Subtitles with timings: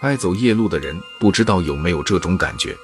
[0.00, 2.76] 爱走夜路的人不知道有没有这种感觉，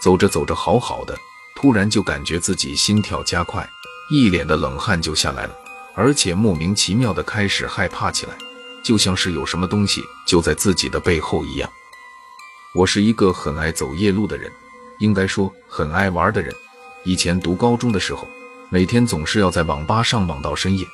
[0.00, 1.14] 走着走着好好的，
[1.54, 3.68] 突然就感觉自己心跳加快，
[4.10, 5.54] 一脸的冷汗就下来了，
[5.94, 8.32] 而且莫名其妙的开始害怕起来，
[8.82, 11.70] 就像是有什么东西就在自己的背后一样。
[12.74, 14.50] 我是一个很爱走夜路的人，
[14.98, 16.54] 应该说很爱玩的人。
[17.04, 18.26] 以前读高中的时候，
[18.70, 20.86] 每天总是要在网吧上网到深夜，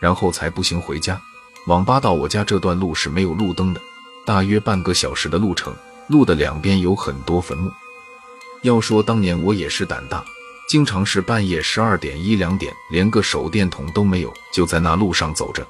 [0.00, 1.20] 然后才步行回家。
[1.66, 3.80] 网吧到我家这段路是没有路灯的。
[4.26, 5.72] 大约半个小时的路程，
[6.08, 7.70] 路的两边有很多坟墓。
[8.62, 10.24] 要说当年我也是胆大，
[10.68, 15.64] 经常是半夜十二点一两点，连个手电筒都没有，就在那路上走着。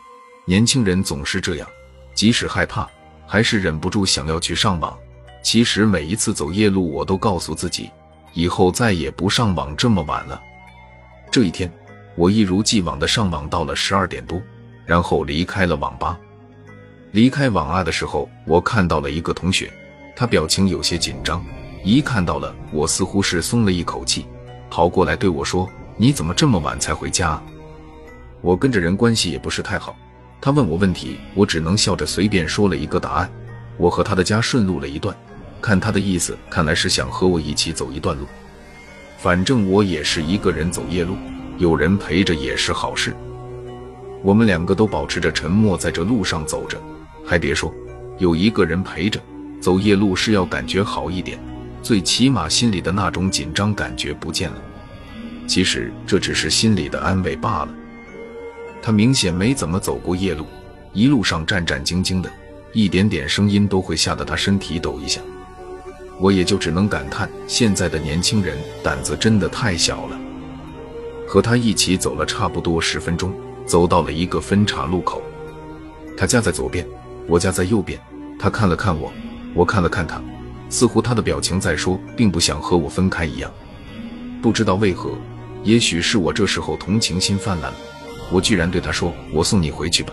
[0.47, 1.69] 年轻人总是这样，
[2.15, 2.89] 即使害怕，
[3.27, 4.97] 还是忍不住想要去上网。
[5.43, 7.91] 其实每一次走夜路，我都告诉自己，
[8.33, 10.41] 以后再也不上网这么晚了。
[11.31, 11.71] 这一天，
[12.17, 14.41] 我一如既往的上网到了十二点多，
[14.87, 16.19] 然后离开了网吧。
[17.17, 19.73] 离开网啊的时候，我看到了一个同学，
[20.15, 21.43] 他表情有些紧张。
[21.83, 24.27] 一看到了我，似乎是松了一口气，
[24.69, 27.43] 跑过来对我说：“你怎么这么晚才回家？”
[28.43, 29.97] 我跟着人关系也不是太好，
[30.43, 33.33] 他问我问题，我只能笑着随便说了一个答案。
[33.79, 35.17] 我和他的家顺路了一段，
[35.63, 38.27] 看他的意思，看来是想和我一起走一段路。
[39.17, 41.17] 反正我也是一个人走夜路，
[41.57, 43.17] 有人陪着也是好事。
[44.23, 46.79] 我们两个都保持着沉默，在这路上走着。
[47.27, 47.75] 还别说，
[48.19, 49.21] 有一个人陪着
[49.61, 51.37] 走夜路是要感觉好一点，
[51.83, 54.63] 最起码心里的那种紧张感觉不见了。
[55.49, 57.69] 其实这只是心里的安慰罢了。
[58.81, 60.47] 他明显没怎么走过夜路，
[60.93, 62.31] 一路上战战兢兢的，
[62.73, 65.21] 一点点声音都会吓得他身体抖一下。
[66.21, 70.19] 我也就只能感叹，现在的年轻人胆子真的太小了。
[71.27, 73.35] 和他一起走了差不多十分钟，
[73.67, 75.21] 走到了一个分岔路口，
[76.17, 76.87] 他家在左边。
[77.29, 78.01] 我家在右边，
[78.39, 79.13] 他看了看我，
[79.55, 80.23] 我看了看他，
[80.69, 83.51] 似乎他的表情在说，并不想和我分开一样。
[84.41, 85.11] 不知道为何，
[85.65, 87.73] 也许是我这时候同情心泛滥，
[88.31, 90.13] 我居然对他说：“我送你回去吧。”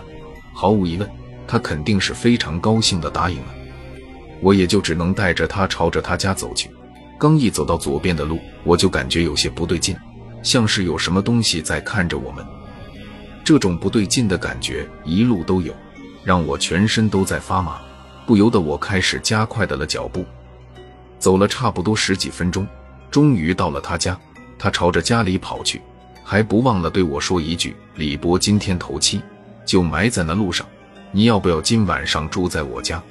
[0.52, 1.08] 毫无疑问，
[1.46, 3.54] 他肯定是非常高兴的答应了。
[4.40, 6.68] 我也就只能带着他朝着他家走去。
[7.18, 9.96] 刚一走到左边的路，我就感觉有些不对劲，
[10.42, 12.44] 像是有什么东西在看着我们。
[13.44, 15.72] 这种不对劲的感觉一路都有。
[16.24, 17.80] 让我全身都在发麻，
[18.26, 20.24] 不由得我开始加快的了脚步。
[21.18, 22.66] 走了差不多十几分钟，
[23.10, 24.18] 终于到了他家。
[24.58, 25.82] 他朝着家里跑去，
[26.22, 29.20] 还不忘了对我说一句：“李波今天头七，
[29.66, 30.66] 就埋在那路上，
[31.12, 33.02] 你要不要今晚上住在我家？”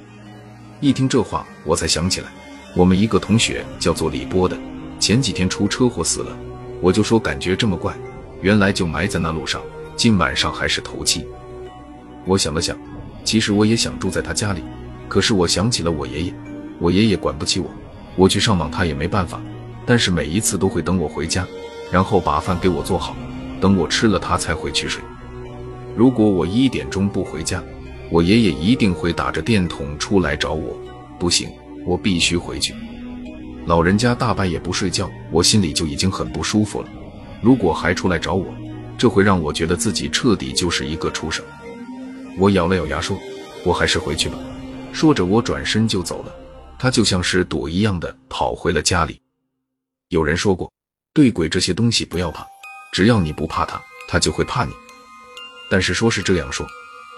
[0.80, 2.28] 一听这话，我才想起来，
[2.74, 4.58] 我们一个同学叫做李波的，
[4.98, 6.36] 前几天出车祸死了。
[6.80, 7.94] 我就说感觉这么怪，
[8.40, 9.62] 原来就埋在那路上，
[9.96, 11.24] 今晚上还是头七。
[12.24, 12.76] 我想了想。
[13.24, 14.62] 其实我也想住在他家里，
[15.08, 16.34] 可是我想起了我爷爷，
[16.78, 17.70] 我爷爷管不起我，
[18.14, 19.40] 我去上网他也没办法。
[19.86, 21.46] 但是每一次都会等我回家，
[21.90, 23.16] 然后把饭给我做好，
[23.60, 25.02] 等我吃了他才回去睡。
[25.96, 27.62] 如果我一点钟不回家，
[28.10, 30.76] 我爷爷一定会打着电筒出来找我。
[31.18, 31.48] 不行，
[31.86, 32.74] 我必须回去。
[33.66, 36.88] 老人家大半夜不睡觉，我心里就已经很不舒服了。
[37.40, 38.46] 如果还出来找我，
[38.98, 41.44] 这会让我觉得自己彻底就是一个畜生。
[42.36, 43.18] 我咬了咬牙说
[43.64, 44.36] ：“我还是回去吧。”
[44.92, 46.34] 说着，我转身就走了。
[46.78, 49.20] 他就像是躲一样的跑回了家里。
[50.08, 50.70] 有人说过，
[51.12, 52.46] 对鬼这些东西不要怕，
[52.92, 54.72] 只要你不怕他，他就会怕你。
[55.70, 56.66] 但是说是这样说，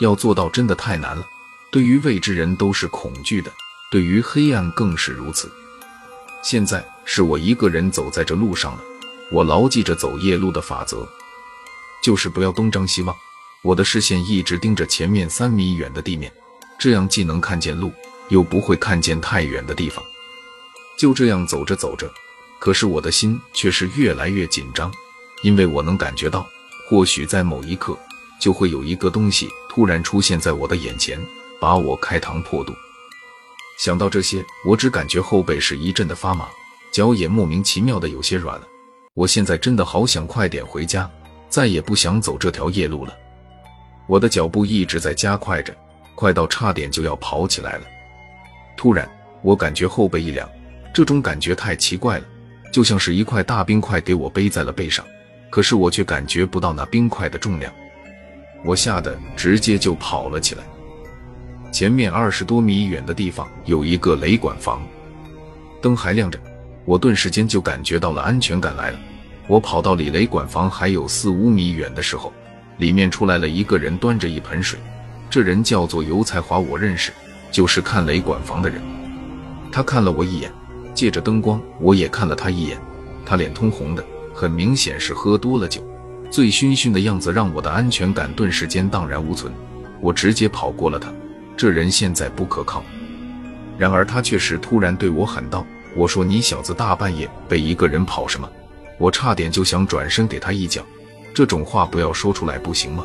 [0.01, 1.25] 要做到真的太难了。
[1.73, 3.51] 对于未知人都是恐惧的，
[3.91, 5.51] 对于黑暗更是如此。
[6.43, 8.81] 现在是我一个人走在这路上了，
[9.33, 11.07] 我牢记着走夜路的法则，
[12.03, 13.17] 就是不要东张西望。
[13.63, 16.33] 我的视线一直盯着前面三米远的地面，
[16.79, 17.91] 这样既能看见路，
[18.29, 20.05] 又不会看见太远的地方。
[20.99, 22.11] 就这样走着走着，
[22.59, 24.93] 可是我的心却是越来越紧张，
[25.43, 26.47] 因为我能感觉到，
[26.89, 27.99] 或许在某一刻，
[28.41, 31.21] 就会有一个东西突然出现在我的眼前，
[31.61, 32.73] 把我开膛破肚。
[33.79, 36.49] 想到这些，我只感觉后背是一阵的发麻，
[36.93, 38.67] 脚也莫名其妙的有些软了。
[39.13, 41.11] 我现在真的好想快点回家，
[41.51, 43.13] 再也不想走这条夜路了。
[44.07, 45.75] 我的脚步一直在加快着，
[46.15, 47.83] 快到差点就要跑起来了。
[48.77, 49.09] 突然，
[49.43, 50.49] 我感觉后背一凉，
[50.95, 52.25] 这种感觉太奇怪了，
[52.71, 55.05] 就像是一块大冰块给我背在了背上，
[55.51, 57.73] 可是我却感觉不到那冰块的重量。
[58.65, 60.63] 我吓得直接就跑了起来。
[61.73, 64.87] 前面二十多米远的地方有一个雷管房，
[65.83, 66.39] 灯还亮着，
[66.85, 68.99] 我顿时间就感觉到了安全感来了。
[69.49, 72.33] 我跑到离雷管房还有四五米远的时候。
[72.79, 74.79] 里面出来了一个人，端着一盆水。
[75.29, 77.13] 这人叫做尤才华，我认识，
[77.51, 78.81] 就是看雷管房的人。
[79.73, 80.51] 他看了我一眼，
[80.95, 82.79] 借着灯光，我也看了他一眼。
[83.25, 85.83] 他脸通红的，很明显是喝多了酒，
[86.31, 89.53] 醉醺醺的样子让我的安全感顿时间荡然无存。
[90.01, 91.13] 我直接跑过了他，
[91.57, 92.85] 这人现在不可靠。
[93.77, 98.49] 然而他却是突然对我喊道：“我说你小子大半夜被一个人跑什么？”
[98.99, 100.83] 我差点就想转身给他一脚，
[101.37, 103.05] 这种话不要说出来不行吗？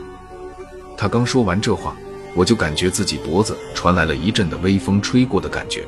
[0.96, 1.94] 他刚说完这话，
[2.34, 5.84] 我就感觉自己脖子传来了一阵的微风吹过的感觉。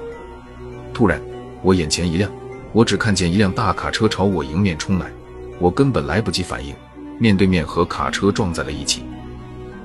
[0.93, 1.21] 突然，
[1.61, 2.29] 我眼前一亮，
[2.73, 5.09] 我只看见一辆大卡车朝我迎面冲来，
[5.57, 6.75] 我根本来不及反应，
[7.17, 9.03] 面对面和卡车撞在了一起。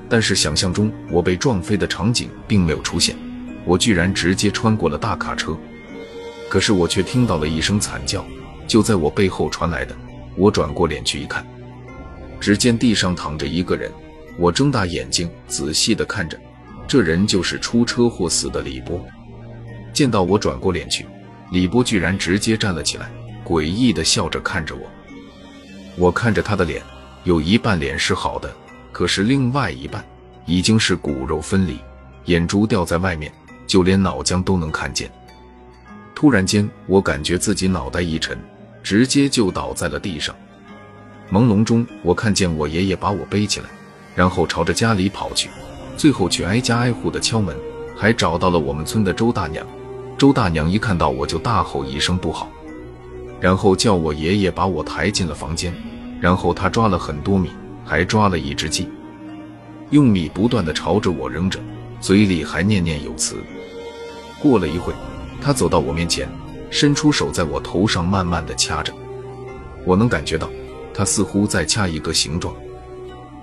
[0.09, 3.15] 但是想象中我被撞飞的场景并没有出现，
[3.63, 5.55] 我居然直接穿过了大卡车。
[6.49, 8.25] 可是我却听到了一声惨叫，
[8.67, 9.95] 就在我背后传来的。
[10.35, 11.45] 我转过脸去一看，
[12.39, 13.91] 只见地上躺着一个人。
[14.37, 16.39] 我睁大眼睛仔细地看着，
[16.87, 19.03] 这人就是出车祸死的李波。
[19.91, 21.05] 见到我转过脸去，
[21.51, 23.11] 李波居然直接站了起来，
[23.43, 24.81] 诡异地笑着看着我。
[25.97, 26.81] 我看着他的脸，
[27.25, 28.49] 有一半脸是好的。
[28.91, 30.03] 可是另外一半
[30.45, 31.77] 已经是骨肉分离，
[32.25, 33.31] 眼珠掉在外面，
[33.67, 35.11] 就连脑浆都能看见。
[36.15, 38.37] 突然间，我感觉自己脑袋一沉，
[38.81, 40.35] 直接就倒在了地上。
[41.31, 43.67] 朦胧中，我看见我爷爷把我背起来，
[44.15, 45.49] 然后朝着家里跑去，
[45.95, 47.55] 最后去挨家挨户的敲门，
[47.95, 49.65] 还找到了我们村的周大娘。
[50.17, 52.49] 周大娘一看到我就大吼一声不好，
[53.39, 55.73] 然后叫我爷爷把我抬进了房间，
[56.19, 57.49] 然后他抓了很多米。
[57.85, 58.87] 还抓了一只鸡，
[59.89, 61.59] 用米不断的朝着我扔着，
[61.99, 63.37] 嘴里还念念有词。
[64.39, 64.93] 过了一会，
[65.41, 66.29] 他走到我面前，
[66.69, 68.93] 伸出手在我头上慢慢的掐着。
[69.85, 70.47] 我能感觉到，
[70.99, 72.53] 他似乎在掐一个形状，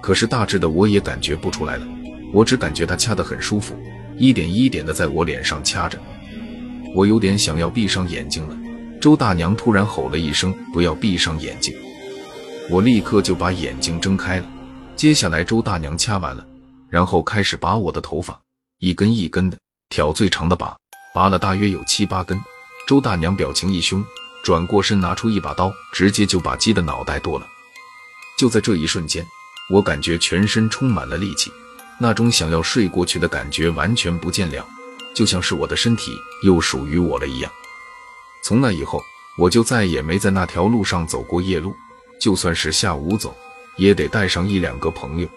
[0.03, 1.87] 可是大致的我也感觉不出来了。
[2.31, 3.75] 我只感觉他掐得很舒服，
[4.19, 5.99] 一点一点的在我脸上掐着。
[6.94, 8.55] 我有点想要闭上眼睛了。
[9.00, 11.75] 周大娘突然吼了一声：“不要闭上眼睛！”
[12.69, 14.47] 我立刻就把眼睛睁开了。
[14.94, 16.47] 接下来，周大娘掐完了，
[16.91, 18.38] 然后开始拔我的头发，
[18.81, 19.56] 一根一根的
[19.88, 20.76] 挑，最长的拔，
[21.14, 22.38] 拔了大约有七八根。
[22.87, 24.05] 周大娘表情一凶，
[24.46, 27.48] 转过身拿出一把刀，直接就把鸡的脑袋剁了。
[28.38, 29.26] 就在这一瞬间，
[29.69, 31.50] 我感觉全身充满了力气，
[31.98, 34.64] 那种想要睡过去的感觉完全不见了，
[35.12, 37.50] 就像是我的身体又属于我了一样。
[38.44, 39.02] 从那以后，
[39.37, 41.75] 我就再也没在那条路上走过夜路。
[42.20, 43.37] 就算是下午走，
[43.75, 45.28] 也得带上一两个朋友。